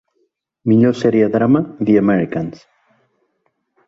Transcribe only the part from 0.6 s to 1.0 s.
Millor